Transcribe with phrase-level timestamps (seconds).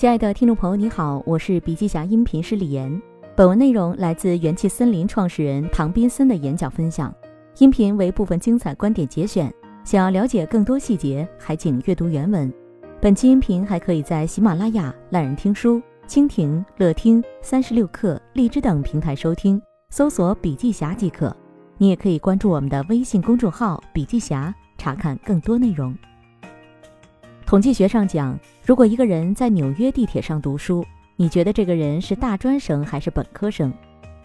[0.00, 2.90] 亲爱的听众朋友，你好，我是笔记侠音频师李岩。
[3.36, 7.14] 本文内容来自元气森林创始人唐斌森的演讲分享，
[7.58, 9.52] 音频为部分精彩观点节选。
[9.84, 12.50] 想要了解更多细节，还请阅读原文。
[12.98, 19.60] 本期音频还可以在喜马拉雅、懒人听书、蜻蜓、乐听、三十六课、荔枝等平台收听，
[19.90, 21.36] 搜索“笔记侠”即可。
[21.76, 25.94] 你也可以关注我们的微信公众号“笔记侠”，查看更多内容。
[27.50, 33.72] 统计学上讲，如果一个人在纽约地铁上读书，你觉得这个人是大专生还是本科生？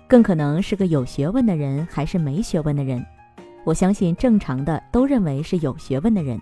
[0.07, 3.03] 更可能是个有学问的人还是没学问的人？
[3.63, 6.39] 我相信正常的都认为是有学问的人，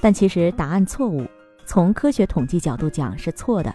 [0.00, 1.24] 但其实答案错误。
[1.64, 3.72] 从科学统计角度讲是错的。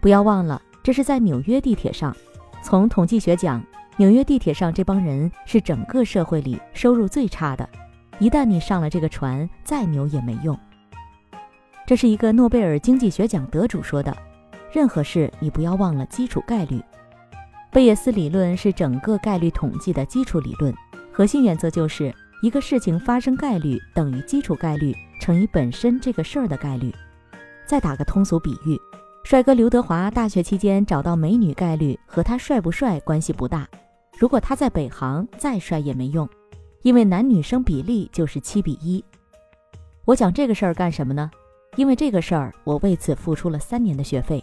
[0.00, 2.16] 不要忘了，这是在纽约地铁上。
[2.62, 3.62] 从统计学讲，
[3.98, 7.68] 纽约地铁上这帮人是整个社会里收入最差的。
[8.18, 10.58] 一旦你上了这个船，再牛也没用。
[11.90, 14.16] 这是一个诺贝尔经济学奖得主说的。
[14.70, 16.80] 任何事你不要忘了基础概率。
[17.72, 20.72] 贝叶斯理论是整个概率统计的基础理论，
[21.10, 26.94] 核心原则就是一个事情发生概率等于基础概率乘以本身这个事儿的概率。
[27.66, 28.78] 再打个通俗比喻，
[29.24, 33.66] 帅哥刘德华大学期间找到美女概率和他帅不帅关系不大。
[34.16, 36.28] 如果他在北航再帅也没用，
[36.82, 39.04] 因为男女生比例就是七比一。
[40.04, 41.28] 我讲这个事儿干什么呢？
[41.76, 44.42] 因为这个事儿，我为此付出了三年的学费。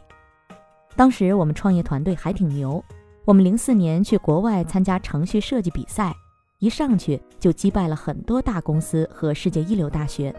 [0.95, 2.83] 当时我们创业团队还挺牛，
[3.25, 6.15] 我们零四年去国外参加程序设计比赛，
[6.59, 10.33] 一上去就击败了很多大公司和世界一流大学，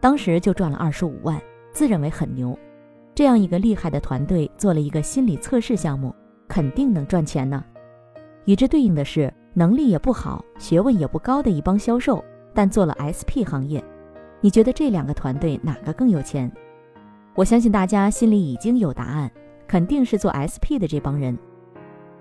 [0.00, 1.40] 当时就赚了二十五万，
[1.72, 2.56] 自认为很牛。
[3.14, 6.14] 这样一个厉害的团队做了一个心理测试项目，
[6.46, 7.64] 肯定能赚钱呢。
[8.44, 13.82] 与之对应的是，能力也不好、学问也不高的一帮销售，但做了 SP 行业。
[14.40, 16.50] 你觉得这两个团队哪个更有钱？
[17.34, 19.30] 我相信大家心里已经有答案，
[19.66, 21.36] 肯定是做 SP 的这帮人。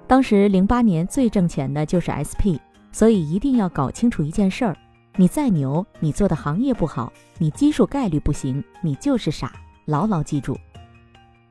[0.07, 2.57] 当时零八年最挣钱的就是 SP，
[2.91, 4.75] 所以一定要搞清楚一件事儿：
[5.15, 9.51] 你再牛，你做的行业不好，你基数概率不行，你就是傻。
[9.85, 10.57] 牢牢记住，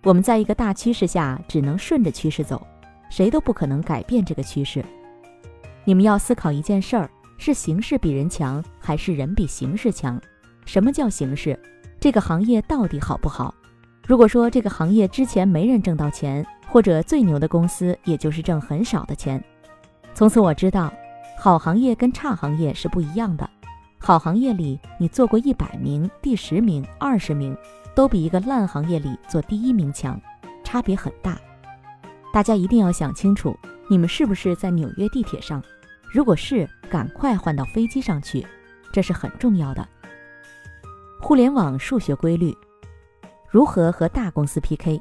[0.02, 2.60] 我们在一个大趋势下只能顺着趋势走，
[3.08, 4.84] 谁都不可能改变这个趋势。
[5.84, 10.20] 你们要思考一件事儿：是形势比人强，还是人比形势强？
[10.66, 11.58] 什么叫形势？
[11.98, 13.54] 这个行业到底好不好？
[14.06, 19.42] 如果说这个行业之前没人挣到钱，或者最牛的公司也就是挣很少的钱，
[20.12, 20.92] 从此我知道，
[21.38, 23.48] 好行业跟差行业是不一样的。
[23.98, 27.56] 好行业里你做过一百名、第十名、二十名，
[27.94, 30.20] 都比一个烂行业里做第一名强，
[30.62, 31.38] 差别很大。
[32.32, 33.56] 大家一定要想清楚，
[33.88, 35.62] 你们是不是在纽约地铁上？
[36.12, 38.46] 如果是，赶快换到飞机上去，
[38.92, 39.86] 这是很重要的。
[41.20, 42.56] 互联网数学规律，
[43.48, 45.00] 如何和大公司 PK？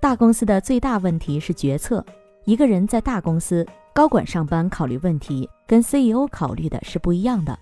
[0.00, 2.04] 大公司的最大问题是决策。
[2.46, 3.64] 一个人在大公司
[3.94, 7.56] 高管上班考虑问题，跟 CEO 考虑的是不一样的。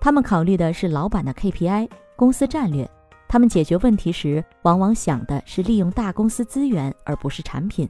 [0.00, 2.90] 他们考虑的是老板的 KPI、公司战略。
[3.28, 7.88] 他们解决问题时，往往想的是利用大公司资源，而不是产品。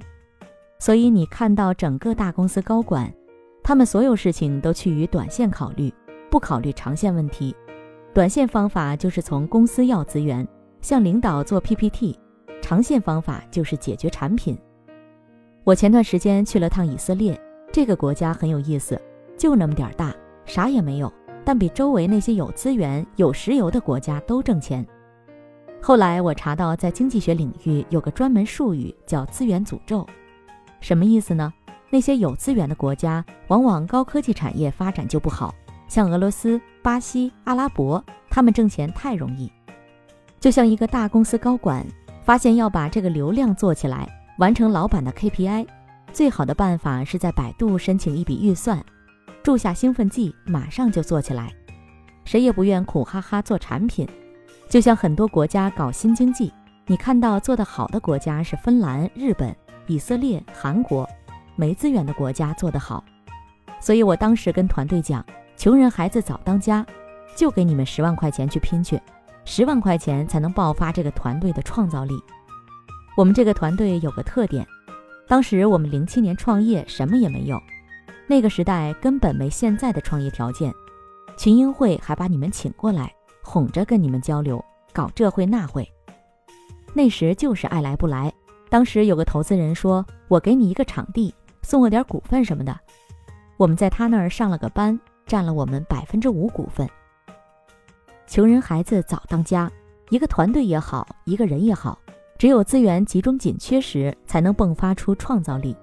[0.78, 3.12] 所以你看到整个大公司高管，
[3.62, 5.92] 他们所有事情都趋于短线考虑，
[6.30, 7.54] 不考虑长线问题。
[8.14, 10.46] 短线方法就是从公司要资源，
[10.80, 12.16] 向领导做 PPT；
[12.62, 14.56] 长线方法就是解决产品。
[15.64, 17.36] 我前段时间去了趟以色列，
[17.72, 18.96] 这个国家很有意思，
[19.36, 20.14] 就那么点儿大，
[20.44, 21.12] 啥也没有，
[21.44, 24.86] 但比周围那些有资源、有石油的国家都挣钱。
[25.82, 30.06] 后来我查到，在经济学领域有个专门术语叫“资源诅咒”，
[30.80, 31.52] 什么意思呢？
[31.90, 35.52] 那些有资源的国家，往往高科技产业发展就不好。
[35.88, 39.50] 像俄罗斯、巴西、阿拉伯，他们挣钱太容易。
[40.38, 41.82] 就像一个大公司高管
[42.22, 44.06] 发现要把这个流量做起来，
[44.36, 45.66] 完成老板的 KPI，
[46.12, 48.84] 最好的办法是在百度申请一笔预算，
[49.42, 51.50] 注下兴奋剂，马上就做起来。
[52.26, 54.06] 谁也不愿苦哈哈做产品。
[54.68, 56.52] 就像很多国家搞新经济，
[56.86, 59.56] 你看到做得好的国家是芬兰、日本、
[59.86, 61.08] 以色列、韩国，
[61.56, 63.02] 没资源的国家做得好。
[63.80, 65.24] 所以我当时跟团队讲。
[65.56, 66.84] 穷人孩子早当家，
[67.36, 69.00] 就给你们十万块钱去拼去，
[69.44, 72.14] 十万块钱才能爆发这个团队的创造力。
[73.16, 74.66] 我们这个团队有个特点，
[75.28, 77.60] 当时我们零七年创业，什么也没有，
[78.26, 80.72] 那个时代根本没现在的创业条件。
[81.36, 83.12] 群英会还把你们请过来，
[83.42, 84.62] 哄着跟你们交流，
[84.92, 85.88] 搞这会那会。
[86.92, 88.32] 那时就是爱来不来。
[88.68, 92.76] 当时有个投资人说：“我给你一个场地，送我点股份什么的。”
[93.56, 94.98] 我们在他那儿上了个班。
[95.26, 96.88] 占了我们百分之五股份。
[98.26, 99.70] 穷人孩子早当家，
[100.10, 101.98] 一个团队也好，一个人也好，
[102.38, 105.76] 只有资源集中紧缺时，才能迸发出创造力。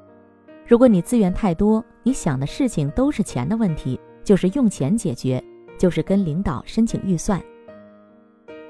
[0.65, 5.43] 如果你资源太多，你想的事情都是钱的问题，就是用钱解决，
[5.77, 7.41] 就是跟领导申请预算。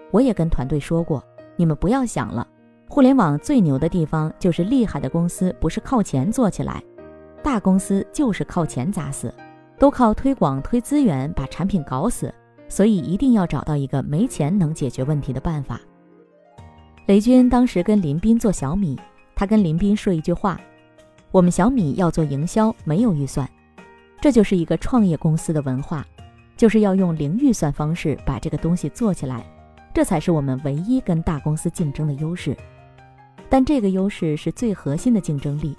[0.09, 1.23] 我也跟团队说过，
[1.55, 2.45] 你们不要想了，
[2.89, 6.83] 互联网最牛的地方就是厉害的公司不是靠钱做起来，
[7.41, 9.33] 大公司就是靠钱砸死，
[9.81, 12.31] 都靠推广推资源把产品搞死，
[12.69, 15.81] 所以一定要找到一个没钱能解决问题的办法。
[17.07, 18.95] 雷军当时跟林斌做小米，
[19.35, 20.61] 他跟林斌说一句话。
[21.31, 23.49] 我们小米要做营销，没有预算，
[24.21, 26.05] 这就是一个创业公司的文化，
[26.55, 29.43] 就是要用零预算方式把这个东西做起来，
[29.95, 32.55] 这才是我们唯一跟大公司竞争的优势。
[33.49, 35.75] 但这个优势是最核心的竞争力。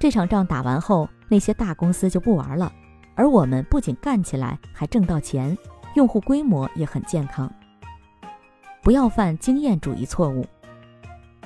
[0.00, 2.72] 这场仗打完后，那些大公司就不玩了，
[3.16, 5.58] 而我们不仅干起来，还挣到钱，
[5.94, 7.52] 用户规模也很健康。
[8.82, 10.46] 不要犯经验主义错误。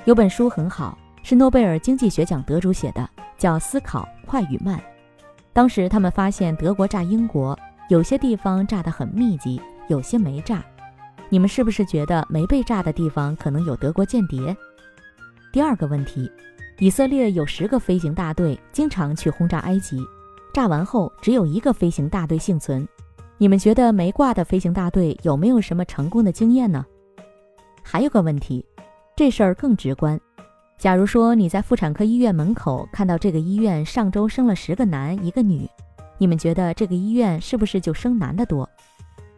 [0.05, 3.09] 有本书很好，是诺贝尔经济学奖得主写的。
[3.37, 4.79] 叫思考快与慢。
[5.51, 7.57] 当时他们发现德国炸英国，
[7.89, 10.63] 有些地方炸得很密集，有些没炸。
[11.27, 14.55] 你们是不是觉得没被炸的地方可能有德国间谍？
[15.51, 16.31] 第二个问题，
[16.77, 19.99] 以色列有十个飞行大队，经常去轰炸埃及，
[20.53, 22.87] 炸完后只有一个飞行大队幸存。
[23.37, 26.85] 你们觉得没挂的飞行大队有没有什么成功的经验呢？
[27.81, 28.63] 还有个问题，
[29.15, 30.19] 这事儿更直观。
[30.77, 35.67] 假如说你在妇产科医院门口看到这个医院上周生了十个男一个女，
[36.17, 38.69] 你们觉得这个医院是不是就生男的多？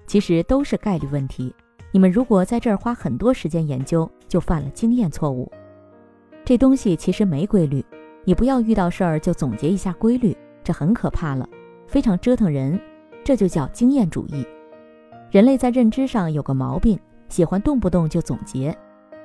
[0.06, 1.54] 其实都是概率问题。
[1.92, 5.50] 你们如果在这儿花很多时间研究，就犯了经验错误。
[6.44, 7.86] 这东西其实没规律，
[8.26, 11.48] 你不要遇到事儿就总结一下规律，这很可怕了，
[11.88, 12.80] 非常折腾人。
[13.24, 14.46] 这就叫经验主义。
[15.32, 17.00] 人类在认知上有个毛病，
[17.30, 18.78] 喜欢动不动就总结，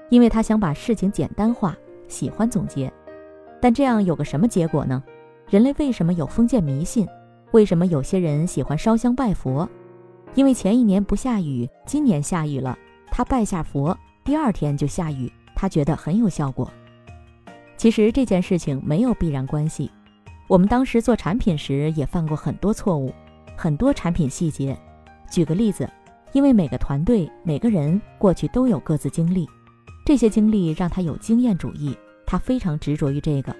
[0.08, 1.76] 因为他想把事情简单化。
[2.06, 2.90] 喜欢总结，
[3.60, 5.02] 但这样有个什么结果呢？
[5.50, 7.06] 人类为什么有封建迷信？
[7.52, 9.68] 为什么有些人喜欢烧香拜佛？
[10.34, 12.78] 因为前一年不下雨，今年下雨了，
[13.10, 13.94] 他拜下佛，
[14.24, 16.70] 第二天就下雨，他觉得很有效果。
[17.76, 19.90] 其实这件事情没有必然关系。
[20.48, 23.12] 我们当时做产品时也犯过很多错误，
[23.54, 24.76] 很多产品细节。
[25.30, 25.88] 举个例子，
[26.32, 29.46] 因为每个团队每个人过去都有各自经历。
[30.06, 31.94] 这些经历让他有经验主义，
[32.26, 33.54] 他非常执着于这个，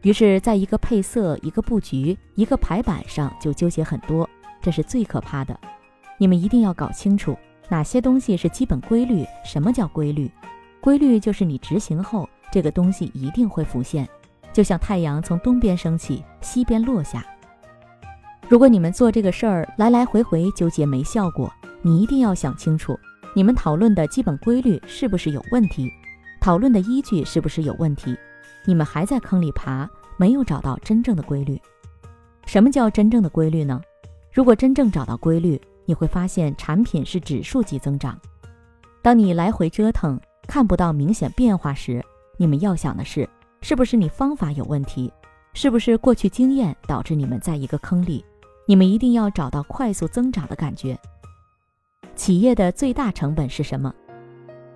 [0.00, 4.26] 于是，在一个配色、一个布局、一个排版上就纠结很多，
[4.62, 5.54] 这是最可怕的。
[6.16, 7.36] 你们一定要搞清楚
[7.68, 9.26] 哪些东西是基本规律。
[9.44, 10.30] 什么叫规律？
[10.80, 14.08] 规律就是你执行后，这个东西一定会浮现，
[14.54, 17.22] 就像太阳从东边升起，西边落下。
[18.48, 21.52] 如果你们做这个事儿来来回回纠结没效果，
[21.82, 22.98] 你一定要想清楚。
[23.34, 25.90] 你们讨论的基本规律是不是有问题？
[26.40, 28.16] 讨论的依据是不是有问题？
[28.64, 31.60] 你们还在坑里爬，没有找到真正的规律。
[32.46, 33.80] 什么叫真正的规律呢？
[34.32, 38.16] 如果真正找到规律，你会发现产品是指数级增长。
[39.02, 42.04] 当你来回折腾看不到明显变化时，
[42.36, 43.28] 你们要想的是，
[43.64, 45.10] 是不是你方法有问题？
[45.54, 48.22] 是不是过去经验导致你们在一个坑里？
[48.68, 50.94] 你们一定要找到快速增长的感觉。
[52.14, 53.90] 企业的最大成本是什么？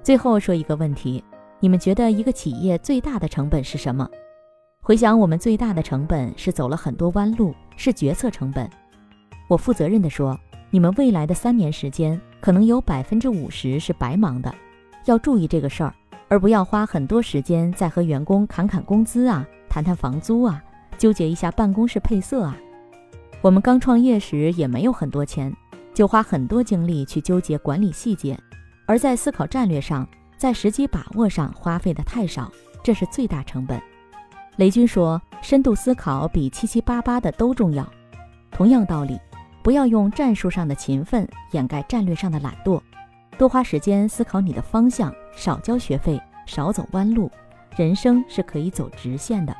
[0.02, 1.22] 最后说一个问题：
[1.60, 4.08] 你们觉得一个企业最大的成本是什么？
[4.80, 8.70] 回想我们最大的成本是走了很多弯路，是决策成本。
[9.50, 10.34] 我负责任地说，
[10.70, 14.50] 你们未来的三年时间可能有百分之五十是白忙的，
[15.04, 15.94] 要注意这个事儿，
[16.28, 20.62] 而不要花很多时间在和员工砍砍工资啊，谈谈房租啊，
[20.96, 22.56] 纠结一下办公室配色啊。
[23.40, 25.52] 我们刚创业时也没有很多钱。
[25.94, 28.38] 就花很多精力去纠结管理细节，
[28.86, 32.48] 而在思考战略上，在时机把握上花费的太少，
[32.84, 33.82] 这是最大成本。
[34.58, 37.84] 雷军说：“深度思考比七七八八的都重要。”
[38.52, 39.18] 同样道理，
[39.60, 42.80] 不要用战术上的勤奋掩盖战略上的懒惰，
[43.36, 47.30] 多花时间思考你的方向，少交学费，少走弯路，
[47.76, 49.56] 人生是可以走直线的。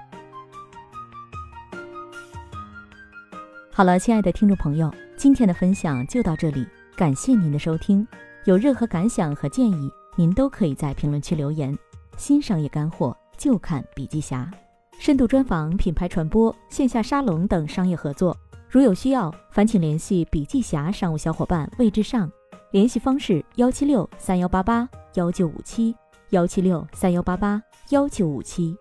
[3.73, 4.93] 好了，亲爱的听众朋友。
[5.17, 6.67] 今天的分享就到这里，
[6.97, 8.05] 感谢您的收听。
[8.45, 11.77] 有任何感想和建议，您都可以在评论区留言。
[12.17, 14.51] 新商业干货就看笔记侠，
[14.99, 18.37] 深度专访、品牌传播、线下沙龙等商业合作。
[18.69, 22.29] 如有需要，烦请联系笔记侠商务小伙伴魏志尚，
[22.71, 25.95] 联系方式：幺七六三幺八八幺九五七
[26.31, 28.77] 幺七六三幺八八幺九五七。